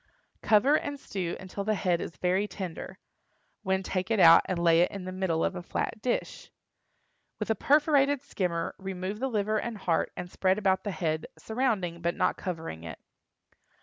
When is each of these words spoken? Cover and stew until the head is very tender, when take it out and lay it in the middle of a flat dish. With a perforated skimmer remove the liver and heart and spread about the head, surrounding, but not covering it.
Cover 0.41 0.73
and 0.79 0.99
stew 0.99 1.37
until 1.39 1.63
the 1.63 1.75
head 1.75 2.01
is 2.01 2.17
very 2.17 2.47
tender, 2.47 2.97
when 3.61 3.83
take 3.83 4.09
it 4.09 4.19
out 4.19 4.41
and 4.45 4.57
lay 4.57 4.81
it 4.81 4.89
in 4.89 5.05
the 5.05 5.11
middle 5.11 5.45
of 5.45 5.55
a 5.55 5.61
flat 5.61 6.01
dish. 6.01 6.49
With 7.37 7.51
a 7.51 7.55
perforated 7.55 8.23
skimmer 8.23 8.73
remove 8.79 9.19
the 9.19 9.29
liver 9.29 9.59
and 9.59 9.77
heart 9.77 10.11
and 10.17 10.27
spread 10.27 10.57
about 10.57 10.83
the 10.83 10.89
head, 10.89 11.27
surrounding, 11.37 12.01
but 12.01 12.15
not 12.15 12.35
covering 12.35 12.83
it. 12.83 12.97